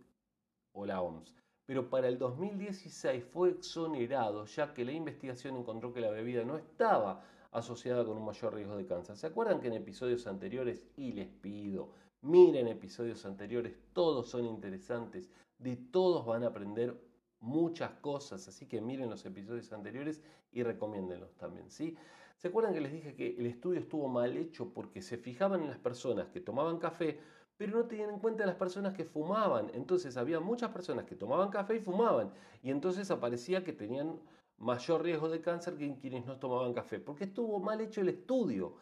o 0.73 0.87
la 0.87 1.03
OMS 1.03 1.35
pero 1.67 1.91
para 1.91 2.07
el 2.07 2.17
2016 2.17 3.25
fue 3.25 3.51
exonerado 3.51 4.45
ya 4.47 4.73
que 4.73 4.85
la 4.85 4.93
investigación 4.93 5.57
encontró 5.57 5.93
que 5.93 6.01
la 6.01 6.11
bebida 6.11 6.45
no 6.45 6.57
estaba 6.57 7.25
asociada 7.57 8.05
con 8.05 8.19
un 8.19 8.25
mayor 8.25 8.55
riesgo 8.55 8.77
de 8.77 8.87
cáncer. 8.87 9.17
¿Se 9.17 9.27
acuerdan 9.27 9.61
que 9.61 9.69
en 9.69 9.75
episodios 9.75 10.27
anteriores, 10.27 10.85
y 10.97 11.13
les 11.13 11.29
pido, 11.29 11.91
miren 12.21 12.69
episodios 12.69 13.25
anteriores, 13.25 13.79
todos 13.93 14.29
son 14.29 14.45
interesantes, 14.45 15.31
de 15.59 15.77
todos 15.77 16.27
van 16.27 16.45
a 16.45 16.49
aprender 16.49 17.01
muchas 17.41 17.93
cosas, 18.01 18.47
así 18.49 18.67
que 18.67 18.81
miren 18.81 19.09
los 19.09 19.25
episodios 19.25 19.73
anteriores 19.73 20.23
y 20.53 20.63
recomiéndenlos 20.63 21.35
también, 21.37 21.71
¿sí? 21.71 21.97
¿Se 22.37 22.49
acuerdan 22.49 22.75
que 22.75 22.83
les 22.83 22.93
dije 22.93 23.15
que 23.15 23.37
el 23.39 23.47
estudio 23.47 23.81
estuvo 23.81 24.09
mal 24.09 24.37
hecho 24.37 24.75
porque 24.75 25.01
se 25.01 25.17
fijaban 25.17 25.63
en 25.63 25.69
las 25.69 25.79
personas 25.79 26.29
que 26.29 26.41
tomaban 26.41 26.79
café, 26.79 27.19
pero 27.57 27.79
no 27.79 27.87
tenían 27.87 28.11
en 28.11 28.19
cuenta 28.19 28.45
las 28.45 28.57
personas 28.57 28.93
que 28.93 29.05
fumaban? 29.05 29.71
Entonces 29.73 30.19
había 30.19 30.41
muchas 30.41 30.71
personas 30.71 31.07
que 31.07 31.15
tomaban 31.15 31.49
café 31.49 31.77
y 31.77 31.81
fumaban, 31.81 32.33
y 32.63 32.71
entonces 32.71 33.11
aparecía 33.11 33.65
que 33.65 33.73
tenían 33.73 34.21
mayor 34.59 35.03
riesgo 35.03 35.29
de 35.29 35.41
cáncer 35.41 35.77
que 35.77 35.97
quienes 35.97 36.25
no 36.27 36.39
tomaban 36.39 36.73
café, 36.73 37.01
porque 37.01 37.25
estuvo 37.25 37.59
mal 37.61 37.81
hecho 37.81 38.01
el 38.01 38.09
estudio. 38.09 38.77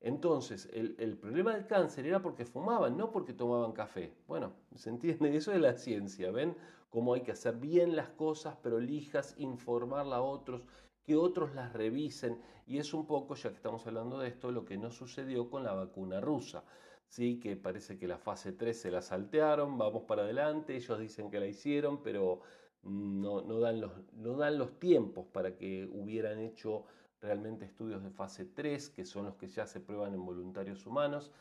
Entonces, 0.00 0.68
el, 0.72 0.96
el, 0.98 1.16
problema 1.16 1.54
del 1.54 1.66
cáncer 1.66 2.06
era 2.06 2.20
porque 2.20 2.44
fumaban, 2.44 2.96
no 2.96 3.10
porque 3.10 3.32
tomaban 3.32 3.72
café. 3.72 4.12
Bueno, 4.28 4.52
¿se 4.74 4.90
entiende? 4.90 5.34
Eso 5.34 5.52
es 5.52 5.60
la 5.60 5.74
ciencia, 5.78 6.30
¿ven? 6.30 6.54
Cómo 6.90 7.14
hay 7.14 7.22
que 7.22 7.32
hacer 7.32 7.56
bien 7.56 7.96
las 7.96 8.10
cosas, 8.10 8.56
prolijas, 8.56 9.34
informarla 9.38 10.16
a 10.16 10.22
otros, 10.22 10.62
que 11.02 11.16
otros 11.16 11.54
las 11.54 11.72
revisen. 11.72 12.38
Y 12.66 12.78
es 12.78 12.92
un 12.92 13.06
poco, 13.06 13.34
ya 13.34 13.48
que 13.48 13.56
estamos 13.56 13.86
hablando 13.86 14.18
de 14.18 14.28
esto, 14.28 14.50
lo 14.50 14.64
que 14.64 14.76
no 14.76 14.90
sucedió 14.90 15.48
con 15.48 15.64
la 15.64 15.72
vacuna 15.72 16.20
rusa. 16.20 16.64
Sí, 17.06 17.38
que 17.40 17.56
parece 17.56 17.98
que 17.98 18.08
la 18.08 18.18
fase 18.18 18.52
3 18.52 18.78
se 18.78 18.90
la 18.90 19.00
saltearon, 19.00 19.78
vamos 19.78 20.02
para 20.04 20.22
adelante, 20.22 20.74
ellos 20.74 20.98
dicen 20.98 21.30
que 21.30 21.40
la 21.40 21.46
hicieron, 21.46 22.02
pero 22.02 22.40
no, 22.84 23.42
no, 23.42 23.60
dan, 23.60 23.80
los, 23.80 23.92
no 24.14 24.36
dan 24.36 24.58
los 24.58 24.78
tiempos 24.78 25.26
para 25.26 25.56
que 25.56 25.88
hubieran 25.92 26.38
hecho 26.38 26.84
realmente 27.20 27.64
estudios 27.64 28.02
de 28.02 28.10
fase 28.10 28.44
3, 28.44 28.90
que 28.90 29.04
son 29.04 29.24
los 29.26 29.36
que 29.36 29.48
ya 29.48 29.66
se 29.66 29.80
prueban 29.80 30.14
en 30.14 30.24
voluntarios 30.24 30.86
humanos. 30.86 31.32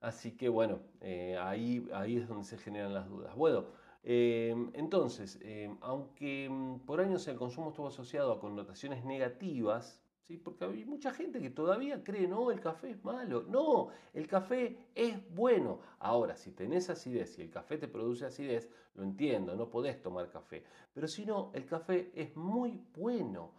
Así 0.00 0.32
que 0.36 0.48
bueno, 0.48 0.80
eh, 1.00 1.36
ahí, 1.40 1.88
ahí 1.94 2.16
es 2.16 2.28
donde 2.28 2.44
se 2.44 2.58
generan 2.58 2.92
las 2.92 3.08
dudas. 3.08 3.34
Bueno, 3.36 3.66
eh, 4.02 4.54
entonces, 4.74 5.38
eh, 5.42 5.72
aunque 5.80 6.48
mm, 6.50 6.80
por 6.80 7.00
años 7.00 7.26
el 7.28 7.36
consumo 7.36 7.70
estuvo 7.70 7.86
asociado 7.86 8.32
a 8.32 8.40
connotaciones 8.40 9.04
negativas, 9.04 10.01
¿sí? 10.22 10.36
porque 10.36 10.64
hay 10.64 10.84
mucha 10.84 11.12
gente 11.12 11.40
que 11.40 11.50
todavía 11.50 12.02
cree, 12.02 12.26
no, 12.26 12.50
el 12.50 12.60
café 12.60 12.90
es 12.90 13.04
malo. 13.04 13.44
No, 13.48 13.88
el 14.12 14.26
café 14.26 14.88
es 14.94 15.16
bueno. 15.34 15.80
Ahora, 15.98 16.36
si 16.36 16.52
tenés 16.52 16.90
acidez 16.90 17.38
y 17.38 17.42
el 17.42 17.50
café 17.50 17.78
te 17.78 17.88
produce 17.88 18.26
acidez, 18.26 18.70
lo 18.94 19.02
entiendo, 19.02 19.54
no 19.56 19.68
podés 19.70 20.00
tomar 20.00 20.30
café. 20.30 20.64
Pero 20.92 21.08
si 21.08 21.26
no, 21.26 21.50
el 21.54 21.66
café 21.66 22.12
es 22.14 22.36
muy 22.36 22.80
bueno. 22.94 23.52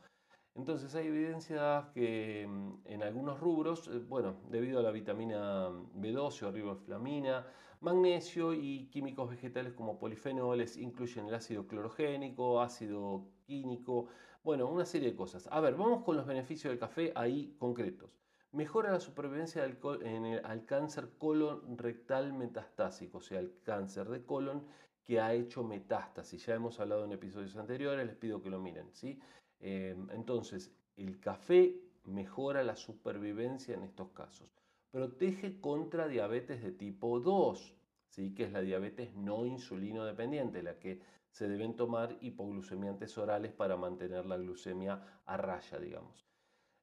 Entonces 0.55 0.93
hay 0.95 1.07
evidencia 1.07 1.89
que 1.93 2.48
mm, 2.48 2.74
en 2.86 3.03
algunos 3.03 3.39
rubros, 3.39 3.88
eh, 3.88 4.00
bueno, 4.07 4.36
debido 4.50 4.79
a 4.79 4.83
la 4.83 4.91
vitamina 4.91 5.69
B12 5.69 6.43
o 6.43 6.51
riboflamina, 6.51 7.45
magnesio 7.81 8.53
y 8.53 8.88
químicos 8.91 9.29
vegetales 9.29 9.74
como 9.74 9.98
polifenoles, 10.00 10.77
incluyen 10.77 11.27
el 11.27 11.36
ácido 11.36 11.67
clorogénico, 11.67 12.62
ácido 12.62 13.27
químico, 13.45 14.07
bueno, 14.43 14.67
una 14.67 14.86
serie 14.86 15.10
de 15.10 15.15
cosas. 15.15 15.48
A 15.51 15.60
ver, 15.60 15.75
vamos 15.75 16.03
con 16.03 16.17
los 16.17 16.25
beneficios 16.27 16.72
del 16.72 16.79
café 16.79 17.12
ahí 17.15 17.55
concretos. 17.57 18.12
Mejora 18.51 18.91
la 18.91 19.00
supervivencia 19.00 19.65
en 19.65 20.25
el, 20.25 20.45
al 20.45 20.65
cáncer 20.65 21.10
colon 21.17 21.77
rectal 21.77 22.33
metastásico, 22.33 23.17
o 23.17 23.22
sea, 23.22 23.39
el 23.39 23.60
cáncer 23.63 24.07
de 24.10 24.24
colon 24.24 24.67
que 25.03 25.19
ha 25.19 25.33
hecho 25.33 25.63
metástasis. 25.63 26.45
Ya 26.45 26.55
hemos 26.55 26.79
hablado 26.79 27.05
en 27.05 27.12
episodios 27.13 27.55
anteriores, 27.57 28.05
les 28.05 28.15
pido 28.15 28.41
que 28.41 28.50
lo 28.50 28.60
miren, 28.60 28.93
¿sí? 28.93 29.19
Em, 29.65 30.10
entonces, 30.12 30.75
el 30.98 31.22
café 31.22 31.79
mejora 32.03 32.63
la 32.63 32.75
supervivencia 32.75 33.74
en 33.74 33.84
estos 33.84 34.10
casos. 34.10 34.50
Protege 34.91 35.62
contra 35.62 36.10
diabetes 36.10 36.62
de 36.62 36.74
tipo 36.74 37.22
2, 37.22 37.74
¿sí? 38.10 38.34
que 38.36 38.43
es 38.43 38.51
la 38.51 38.60
diabetes 38.60 39.15
no 39.15 39.46
insulino 39.46 40.03
dependiente, 40.03 40.62
la 40.63 40.77
que 40.79 41.00
se 41.29 41.48
deben 41.48 41.77
tomar 41.77 42.17
hipoglucemiantes 42.20 43.17
orales 43.17 43.53
para 43.53 43.77
mantener 43.77 44.25
la 44.25 44.36
glucemia 44.36 45.01
a 45.25 45.38
raya, 45.38 45.79
digamos. 45.79 46.27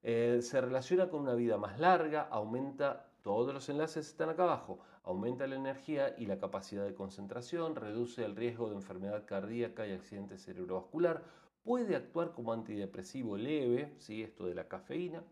Eh, 0.03 0.39
se 0.41 0.59
relaciona 0.63 1.11
con 1.11 1.21
una 1.21 1.35
vida 1.35 1.59
más 1.59 1.79
larga, 1.79 2.23
aumenta, 2.31 3.13
todos 3.21 3.53
los 3.53 3.69
enlaces 3.69 4.09
están 4.09 4.31
acá 4.31 4.45
abajo, 4.45 4.81
aumenta 5.05 5.47
la 5.47 5.57
energía 5.57 6.15
y 6.17 6.25
la 6.25 6.39
capacidad 6.39 6.87
de 6.87 6.95
concentración, 6.95 7.77
reduce 7.77 8.25
el 8.25 8.37
riesgo 8.37 8.71
de 8.71 8.77
enfermedad 8.77 9.27
cardíaca 9.27 9.87
y 9.87 9.93
accidente 9.93 10.39
cerebrovascular, 10.39 11.23
puede 11.71 11.95
actuar 11.95 12.33
como 12.33 12.53
antidepresivo 12.53 13.37
leve, 13.37 13.95
¿sí? 13.99 14.25
esto 14.25 14.45
de 14.45 14.57
la 14.57 14.67
cafeína, 14.67 15.23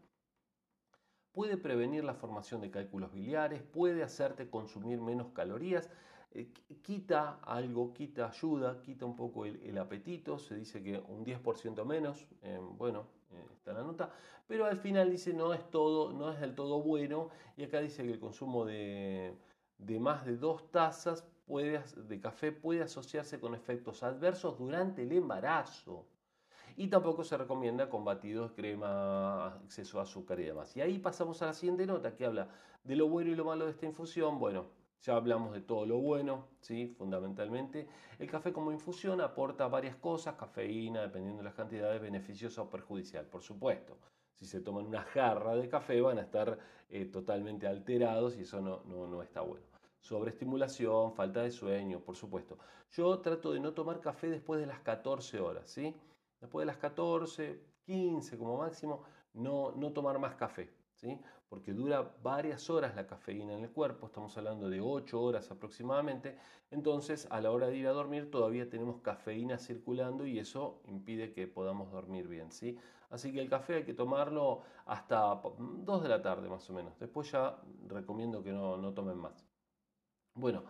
puede 1.32 1.56
prevenir 1.56 2.04
la 2.04 2.14
formación 2.14 2.60
de 2.60 2.70
cálculos 2.70 3.12
biliares, 3.12 3.60
puede 3.60 4.04
hacerte 4.04 4.48
consumir 4.48 5.00
menos 5.00 5.32
calorías, 5.32 5.90
eh, 6.30 6.52
quita 6.80 7.40
algo, 7.42 7.92
quita 7.92 8.28
ayuda, 8.28 8.80
quita 8.82 9.04
un 9.04 9.16
poco 9.16 9.46
el, 9.46 9.76
apetito, 9.78 10.38
se 10.38 10.54
dice 10.54 10.80
que 10.80 11.02
un 11.08 11.24
10% 11.24 11.84
menos, 11.84 12.28
eh, 12.42 12.60
bueno, 12.76 13.08
eh, 13.32 13.44
está 13.54 13.72
la 13.72 13.82
nota, 13.82 14.08
pero 14.46 14.64
al 14.66 14.78
final 14.78 15.10
dice 15.10 15.34
no 15.34 15.52
es 15.52 15.68
todo, 15.72 16.12
no 16.12 16.30
es 16.30 16.38
del 16.38 16.54
todo 16.54 16.80
bueno, 16.80 17.30
y 17.56 17.64
acá 17.64 17.80
dice 17.80 18.04
que 18.04 18.12
el 18.12 18.20
consumo 18.20 18.64
de, 18.64 19.34
más 19.98 20.24
de 20.24 20.36
dos 20.36 20.70
tazas 20.70 21.26
de 21.48 22.20
café 22.20 22.52
puede 22.52 22.82
asociarse 22.82 23.40
con 23.40 23.56
efectos 23.56 24.04
adversos 24.04 24.56
durante 24.56 25.02
el 25.02 25.10
embarazo 25.10 26.06
y 26.78 26.86
tampoco 26.86 27.24
se 27.24 27.36
recomienda 27.36 27.90
con 27.90 28.04
batidos, 28.04 28.52
crema, 28.52 29.60
exceso 29.64 29.98
de 29.98 30.04
azúcar 30.04 30.38
y 30.38 30.44
demás. 30.44 30.76
Y 30.76 30.80
ahí 30.80 30.98
pasamos 31.00 31.42
a 31.42 31.46
la 31.46 31.52
siguiente 31.52 31.84
nota 31.84 32.14
que 32.14 32.24
habla 32.24 32.48
de 32.84 32.94
lo 32.94 33.08
bueno 33.08 33.32
y 33.32 33.34
lo 33.34 33.44
malo 33.44 33.64
de 33.64 33.72
esta 33.72 33.84
infusión. 33.84 34.38
Bueno, 34.38 34.66
ya 35.02 35.16
hablamos 35.16 35.52
de 35.52 35.60
todo 35.60 35.86
lo 35.86 35.98
bueno, 35.98 36.46
¿sí? 36.60 36.94
fundamentalmente. 36.96 37.88
El 38.20 38.30
café 38.30 38.52
como 38.52 38.70
infusión 38.70 39.20
aporta 39.20 39.66
varias 39.66 39.96
cosas, 39.96 40.36
cafeína, 40.36 41.02
dependiendo 41.02 41.38
de 41.38 41.44
las 41.44 41.54
cantidades, 41.54 42.00
beneficiosa 42.00 42.62
o 42.62 42.70
perjudicial, 42.70 43.26
por 43.26 43.42
supuesto. 43.42 43.98
Si 44.36 44.46
se 44.46 44.60
toman 44.60 44.86
una 44.86 45.02
jarra 45.02 45.56
de 45.56 45.68
café 45.68 46.00
van 46.00 46.18
a 46.18 46.22
estar 46.22 46.60
eh, 46.90 47.06
totalmente 47.06 47.66
alterados 47.66 48.36
y 48.36 48.42
eso 48.42 48.60
no, 48.60 48.84
no, 48.84 49.08
no 49.08 49.20
está 49.20 49.40
bueno 49.40 49.66
sobreestimulación, 50.00 51.12
falta 51.12 51.42
de 51.42 51.50
sueño, 51.50 52.00
por 52.00 52.14
supuesto. 52.14 52.56
Yo 52.92 53.18
trato 53.18 53.52
de 53.52 53.58
no 53.60 53.74
tomar 53.74 54.00
café 54.00 54.30
después 54.30 54.60
de 54.60 54.66
las 54.66 54.78
14 54.80 55.40
horas, 55.40 55.68
¿sí? 55.68 55.94
Después 56.40 56.62
de 56.62 56.66
las 56.66 56.78
14, 56.78 57.60
15 57.84 58.38
como 58.38 58.58
máximo, 58.58 59.02
no, 59.34 59.72
no 59.72 59.92
tomar 59.92 60.18
más 60.18 60.34
café, 60.34 60.70
¿sí? 60.94 61.20
porque 61.48 61.72
dura 61.72 62.14
varias 62.22 62.68
horas 62.68 62.94
la 62.94 63.06
cafeína 63.06 63.54
en 63.54 63.64
el 63.64 63.70
cuerpo, 63.70 64.06
estamos 64.06 64.36
hablando 64.36 64.68
de 64.68 64.80
8 64.80 65.20
horas 65.20 65.50
aproximadamente, 65.50 66.36
entonces 66.70 67.26
a 67.30 67.40
la 67.40 67.50
hora 67.50 67.68
de 67.68 67.76
ir 67.76 67.86
a 67.86 67.92
dormir 67.92 68.30
todavía 68.30 68.68
tenemos 68.68 69.00
cafeína 69.00 69.58
circulando 69.58 70.26
y 70.26 70.38
eso 70.38 70.82
impide 70.86 71.32
que 71.32 71.46
podamos 71.46 71.90
dormir 71.90 72.28
bien. 72.28 72.52
¿sí? 72.52 72.76
Así 73.08 73.32
que 73.32 73.40
el 73.40 73.48
café 73.48 73.76
hay 73.76 73.84
que 73.84 73.94
tomarlo 73.94 74.62
hasta 74.84 75.40
2 75.58 76.02
de 76.02 76.08
la 76.08 76.20
tarde 76.20 76.48
más 76.48 76.68
o 76.68 76.74
menos, 76.74 76.98
después 76.98 77.30
ya 77.32 77.56
recomiendo 77.86 78.42
que 78.42 78.52
no, 78.52 78.76
no 78.76 78.92
tomen 78.92 79.16
más. 79.16 79.46
Bueno, 80.34 80.64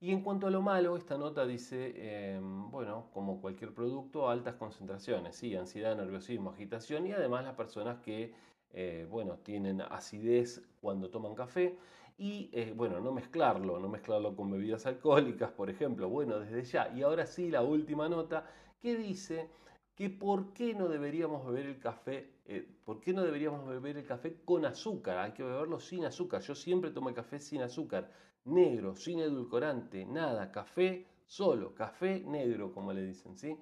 y 0.00 0.10
en 0.12 0.22
cuanto 0.22 0.46
a 0.46 0.50
lo 0.50 0.60
malo, 0.60 0.96
esta 0.96 1.16
nota 1.16 1.46
dice, 1.46 2.34
em, 2.36 2.70
bueno, 2.70 3.10
como 3.12 3.40
cualquier 3.40 3.72
producto, 3.74 4.28
altas 4.28 4.54
concentraciones, 4.56 5.36
sí, 5.36 5.54
ansiedad, 5.56 5.96
nerviosismo, 5.96 6.50
agitación 6.50 7.06
y 7.06 7.12
además 7.12 7.44
las 7.44 7.54
personas 7.54 7.98
que, 8.00 8.34
eh, 8.70 9.06
bueno, 9.10 9.38
tienen 9.38 9.80
acidez 9.80 10.62
cuando 10.80 11.10
toman 11.10 11.34
café 11.34 11.78
y, 12.18 12.50
eh, 12.52 12.72
bueno, 12.76 13.00
no 13.00 13.12
mezclarlo, 13.12 13.78
no 13.80 13.88
mezclarlo 13.88 14.36
con 14.36 14.50
bebidas 14.50 14.86
alcohólicas, 14.86 15.50
por 15.52 15.70
ejemplo, 15.70 16.08
bueno, 16.08 16.38
desde 16.38 16.62
ya. 16.64 16.92
Y 16.94 17.02
ahora 17.02 17.26
sí, 17.26 17.50
la 17.50 17.62
última 17.62 18.08
nota 18.08 18.46
que 18.80 18.96
dice 18.96 19.50
que 19.94 20.10
por 20.10 20.52
qué 20.52 20.74
no 20.74 20.88
deberíamos 20.88 21.46
beber 21.46 21.66
el 21.66 21.78
café, 21.78 22.34
eh, 22.44 22.68
por 22.84 23.00
qué 23.00 23.12
no 23.12 23.22
deberíamos 23.22 23.66
beber 23.66 23.96
el 23.96 24.04
café 24.06 24.42
con 24.44 24.64
azúcar, 24.66 25.18
hay 25.18 25.32
que 25.32 25.42
beberlo 25.42 25.80
sin 25.80 26.04
azúcar. 26.04 26.42
Yo 26.42 26.54
siempre 26.54 26.90
tomo 26.90 27.08
el 27.08 27.14
café 27.14 27.38
sin 27.38 27.62
azúcar 27.62 28.10
negro, 28.44 28.94
sin 28.96 29.20
edulcorante, 29.20 30.04
nada, 30.04 30.50
café 30.50 31.06
solo, 31.26 31.74
café 31.74 32.20
negro, 32.20 32.72
como 32.72 32.92
le 32.92 33.02
dicen, 33.02 33.36
¿sí? 33.36 33.58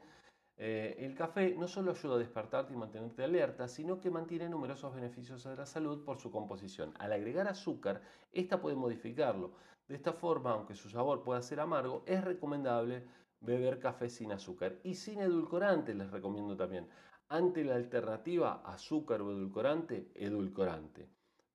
Eh, 0.56 0.96
el 0.98 1.14
café 1.14 1.54
no 1.56 1.66
solo 1.66 1.92
ayuda 1.92 2.16
a 2.16 2.18
despertarte 2.18 2.72
y 2.72 2.76
mantenerte 2.76 3.24
alerta, 3.24 3.66
sino 3.68 3.98
que 4.00 4.10
mantiene 4.10 4.48
numerosos 4.48 4.94
beneficios 4.94 5.46
a 5.46 5.56
la 5.56 5.66
salud 5.66 6.04
por 6.04 6.18
su 6.18 6.30
composición. 6.30 6.92
Al 6.98 7.12
agregar 7.12 7.48
azúcar, 7.48 8.02
esta 8.32 8.60
puede 8.60 8.76
modificarlo. 8.76 9.54
De 9.88 9.96
esta 9.96 10.12
forma, 10.12 10.52
aunque 10.52 10.74
su 10.74 10.88
sabor 10.88 11.22
pueda 11.22 11.42
ser 11.42 11.60
amargo, 11.60 12.04
es 12.06 12.22
recomendable 12.22 13.06
beber 13.40 13.80
café 13.80 14.08
sin 14.08 14.30
azúcar 14.32 14.78
y 14.84 14.94
sin 14.94 15.20
edulcorante, 15.20 15.94
les 15.94 16.10
recomiendo 16.10 16.56
también. 16.56 16.88
Ante 17.28 17.64
la 17.64 17.74
alternativa 17.74 18.62
azúcar 18.64 19.22
o 19.22 19.32
edulcorante, 19.32 20.10
edulcorante. 20.14 21.08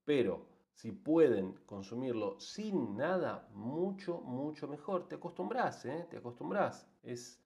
Pero 0.04 0.48
si 0.78 0.92
pueden 0.92 1.54
consumirlo 1.66 2.40
sin 2.40 2.96
nada, 2.96 3.50
mucho, 3.52 4.22
mucho 4.22 4.68
mejor. 4.68 5.08
Te 5.08 5.16
acostumbras, 5.16 5.84
¿eh? 5.86 6.06
Te 6.08 6.18
acostumbras. 6.18 6.88
Es 7.02 7.42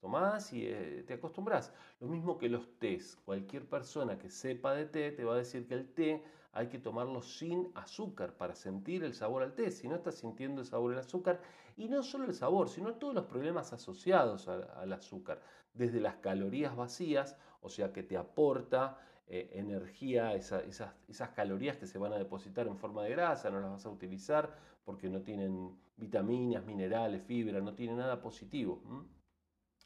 tomás 0.00 0.52
y 0.52 0.66
eh, 0.66 1.04
te 1.06 1.14
acostumbras. 1.14 1.72
Lo 2.00 2.08
mismo 2.08 2.36
que 2.38 2.48
los 2.48 2.76
tés. 2.80 3.14
Cualquier 3.24 3.68
persona 3.68 4.18
que 4.18 4.28
sepa 4.28 4.74
de 4.74 4.86
té 4.86 5.12
te 5.12 5.22
va 5.22 5.34
a 5.34 5.36
decir 5.36 5.68
que 5.68 5.74
el 5.74 5.94
té 5.94 6.24
hay 6.50 6.68
que 6.70 6.80
tomarlo 6.80 7.22
sin 7.22 7.70
azúcar 7.76 8.36
para 8.36 8.56
sentir 8.56 9.04
el 9.04 9.14
sabor 9.14 9.44
al 9.44 9.54
té. 9.54 9.70
Si 9.70 9.86
no 9.86 9.94
estás 9.94 10.16
sintiendo 10.16 10.60
el 10.60 10.66
sabor 10.66 10.90
del 10.90 10.98
azúcar, 10.98 11.40
y 11.76 11.88
no 11.88 12.02
solo 12.02 12.24
el 12.24 12.34
sabor, 12.34 12.68
sino 12.68 12.94
todos 12.94 13.14
los 13.14 13.26
problemas 13.26 13.72
asociados 13.72 14.48
al, 14.48 14.92
azúcar, 14.92 15.40
desde 15.72 16.00
las 16.00 16.16
calorías 16.16 16.74
vacías, 16.74 17.38
o 17.60 17.68
sea 17.68 17.92
que 17.92 18.02
te 18.02 18.16
aporta 18.16 18.98
eh, 19.26 19.50
energía, 19.54 20.34
esas, 20.34 20.64
esas, 21.08 21.30
calorías 21.30 21.76
que 21.76 21.86
se 21.86 21.98
van 21.98 22.12
a 22.12 22.18
depositar 22.18 22.66
en 22.66 22.76
forma 22.76 23.02
de 23.02 23.10
grasa, 23.10 23.50
no 23.50 23.60
las 23.60 23.70
vas 23.70 23.86
a 23.86 23.90
utilizar 23.90 24.54
porque 24.84 25.08
no 25.08 25.22
tienen 25.22 25.70
vitaminas, 25.96 26.64
minerales, 26.64 27.22
fibra, 27.22 27.60
no 27.60 27.74
tiene 27.74 27.94
nada 27.94 28.20
positivo. 28.20 28.82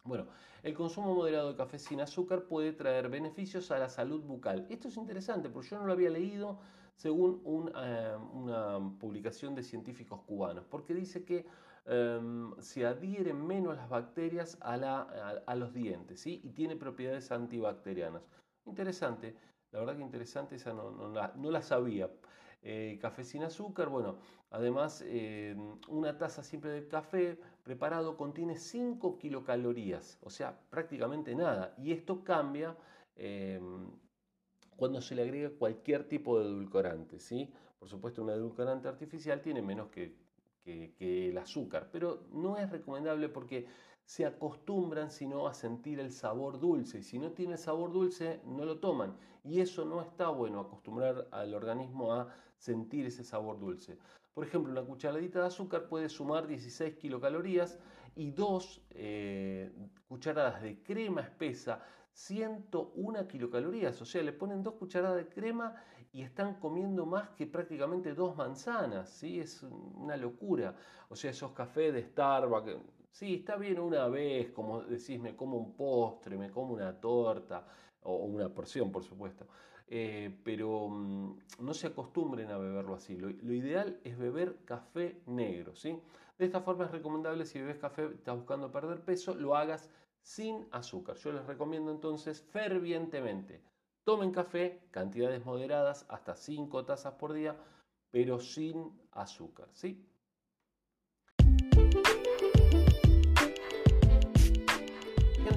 Bueno, 0.04 0.26
el 0.62 0.74
consumo 0.74 1.14
moderado 1.14 1.50
de 1.50 1.56
café 1.56 1.78
sin 1.78 2.00
azúcar 2.00 2.44
puede 2.44 2.72
traer 2.72 3.08
beneficios 3.08 3.70
a 3.70 3.78
la 3.78 3.88
salud 3.88 4.22
bucal. 4.22 4.66
Esto 4.70 4.88
es 4.88 4.96
interesante 4.96 5.48
porque 5.50 5.70
yo 5.70 5.78
no 5.78 5.86
lo 5.86 5.92
había 5.92 6.10
leído 6.10 6.60
según 6.94 7.70
eh, 7.76 8.16
una 8.32 8.78
publicación 8.98 9.54
de 9.54 9.62
científicos 9.62 10.22
cubanos, 10.22 10.64
porque 10.64 10.94
dice 10.94 11.24
que 11.24 11.46
em, 11.84 12.54
se 12.60 12.86
adhieren 12.86 13.46
menos 13.46 13.76
las 13.76 13.88
bacterias 13.88 14.56
a, 14.60 15.54
los 15.56 15.74
dientes 15.74 16.20
¿sí? 16.20 16.40
y 16.42 16.50
tiene 16.50 16.76
propiedades 16.76 17.30
antibacterianas. 17.30 18.22
Interesante, 18.66 19.34
la 19.72 19.80
verdad 19.80 19.96
que 19.96 20.02
interesante, 20.02 20.56
esa 20.56 20.72
no, 20.72 21.50
la, 21.50 21.62
sabía. 21.62 22.10
Eh, 22.62 22.98
café 23.00 23.22
sin 23.22 23.44
azúcar, 23.44 23.88
bueno, 23.88 24.16
además 24.50 25.04
em, 25.06 25.78
una 25.88 26.18
taza 26.18 26.42
simple 26.42 26.70
de 26.70 26.88
café 26.88 27.38
preparado 27.62 28.16
contiene 28.16 28.56
5 28.56 29.18
kilocalorías, 29.18 30.18
o 30.22 30.30
sea, 30.30 30.58
prácticamente 30.70 31.34
nada. 31.34 31.74
Y 31.78 31.92
esto 31.92 32.24
cambia 32.24 32.76
em, 33.16 33.88
cuando 34.76 35.00
se 35.00 35.14
le 35.14 35.22
agrega 35.22 35.50
cualquier 35.50 36.08
tipo 36.08 36.38
de 36.38 36.46
edulcorante. 36.46 37.20
¿sí? 37.20 37.52
Por 37.78 37.88
supuesto, 37.88 38.22
un 38.22 38.30
edulcorante 38.30 38.88
artificial 38.88 39.40
tiene 39.42 39.62
menos 39.62 39.88
que, 39.90 40.16
que, 40.64 41.28
el 41.28 41.38
azúcar, 41.38 41.88
pero 41.92 42.24
no 42.32 42.56
es 42.56 42.70
recomendable 42.70 43.28
porque 43.28 43.66
se 44.06 44.24
acostumbran 44.24 45.10
sino 45.10 45.46
a 45.46 45.52
sentir 45.52 46.00
el 46.00 46.12
sabor 46.12 46.58
dulce 46.58 47.00
y 47.00 47.02
si 47.02 47.18
no 47.18 47.32
tiene 47.32 47.58
sabor 47.58 47.92
dulce 47.92 48.40
no 48.46 48.64
lo 48.64 48.78
toman 48.78 49.16
y 49.44 49.60
eso 49.60 49.84
no 49.84 50.00
está 50.00 50.28
bueno 50.28 50.60
acostumbrar 50.60 51.28
al 51.32 51.52
organismo 51.52 52.12
a 52.14 52.28
sentir 52.56 53.06
ese 53.06 53.24
sabor 53.24 53.58
dulce. 53.58 53.98
Por 54.32 54.44
ejemplo, 54.44 54.72
una 54.72 54.82
cucharadita 54.82 55.40
de 55.40 55.46
azúcar 55.46 55.88
puede 55.88 56.08
sumar 56.08 56.46
16 56.46 56.96
kilocalorías 56.96 57.78
y 58.14 58.30
dos 58.30 58.82
eh, 58.90 59.72
cucharadas 60.08 60.62
de 60.62 60.82
crema 60.82 61.20
espesa 61.22 61.82
101 62.12 63.28
kilocalorías. 63.28 64.00
O 64.00 64.04
sea, 64.04 64.22
le 64.22 64.32
ponen 64.32 64.62
dos 64.62 64.74
cucharadas 64.74 65.16
de 65.16 65.28
crema 65.28 65.74
y 66.12 66.22
están 66.22 66.54
comiendo 66.54 67.04
más 67.04 67.28
que 67.30 67.46
prácticamente 67.46 68.14
dos 68.14 68.36
manzanas. 68.36 69.10
¿sí? 69.10 69.38
Es 69.38 69.62
una 69.62 70.16
locura. 70.16 70.74
O 71.08 71.16
sea, 71.16 71.30
esos 71.30 71.52
cafés 71.52 71.92
de 71.92 72.02
Starbucks. 72.02 72.76
Sí, 73.18 73.36
está 73.36 73.56
bien 73.56 73.80
una 73.80 74.08
vez, 74.08 74.50
como 74.50 74.82
decís, 74.82 75.18
me 75.18 75.34
como 75.34 75.56
un 75.56 75.72
postre, 75.74 76.36
me 76.36 76.50
como 76.50 76.74
una 76.74 77.00
torta 77.00 77.66
o 78.02 78.16
una 78.26 78.50
porción, 78.50 78.92
por 78.92 79.04
supuesto. 79.04 79.46
Eh, 79.88 80.38
pero 80.44 80.90
mm, 80.90 81.38
no 81.60 81.72
se 81.72 81.86
acostumbren 81.86 82.50
a 82.50 82.58
beberlo 82.58 82.94
así. 82.94 83.16
Lo, 83.16 83.30
ideal 83.30 83.98
es 84.04 84.18
beber 84.18 84.58
café 84.66 85.22
negro. 85.24 85.74
¿sí? 85.74 85.98
De 86.36 86.44
esta 86.44 86.60
forma 86.60 86.84
es 86.84 86.90
recomendable 86.90 87.46
si 87.46 87.58
bebes 87.58 87.78
café, 87.78 88.04
estás 88.04 88.36
buscando 88.36 88.70
perder 88.70 89.00
peso, 89.00 89.34
lo 89.34 89.56
hagas 89.56 89.88
sin 90.20 90.66
azúcar. 90.70 91.16
Yo 91.16 91.32
les 91.32 91.46
recomiendo 91.46 91.90
entonces 91.90 92.42
fervientemente. 92.42 93.62
Tomen 94.04 94.30
café, 94.30 94.82
cantidades 94.90 95.42
moderadas, 95.42 96.04
hasta 96.10 96.36
5 96.36 96.84
tazas 96.84 97.14
por 97.14 97.32
día, 97.32 97.56
pero 98.10 98.40
sin 98.40 98.92
azúcar. 99.12 99.70
¿sí? 99.72 100.04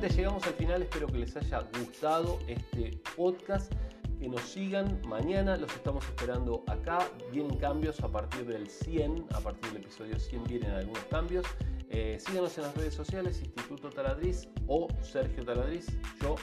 Llegamos 0.07 0.47
al 0.47 0.53
final. 0.53 0.81
Espero 0.81 1.07
que 1.07 1.17
les 1.17 1.35
haya 1.35 1.59
gustado 1.77 2.39
este 2.47 3.01
podcast 3.17 3.73
que 4.17 4.29
nos 4.29 4.41
sigan 4.41 5.01
mañana, 5.05 5.57
los 5.57 5.73
estamos 5.73 6.05
esperando 6.05 6.63
acá. 6.67 6.99
Vienen 7.31 7.57
cambios 7.57 7.99
a 7.99 8.07
partir 8.09 8.45
del 8.45 8.69
100, 8.69 9.25
a 9.33 9.41
partir 9.41 9.73
del 9.73 9.83
episodio 9.83 10.17
100 10.17 10.43
vienen 10.45 10.71
algunos 10.71 11.03
cambios. 11.05 11.45
Eh, 11.89 12.17
síganos 12.17 12.57
en 12.57 12.63
las 12.63 12.77
redes 12.77 12.93
sociales, 12.93 13.41
Instituto 13.41 13.89
Taladriz 13.89 14.47
o 14.67 14.87
Sergio 15.01 15.43
Taladriz, 15.43 15.87
yo. 16.21 16.35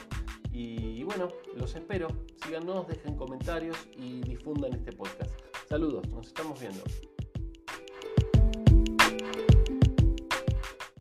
Y 0.51 1.01
bueno, 1.03 1.29
los 1.55 1.75
espero. 1.75 2.09
Síganos, 2.43 2.87
dejen 2.87 3.15
comentarios 3.15 3.77
y 3.95 4.21
difundan 4.21 4.73
este 4.73 4.91
podcast. 4.91 5.31
Saludos, 5.67 6.07
nos 6.09 6.27
estamos 6.27 6.59
viendo. 6.59 6.83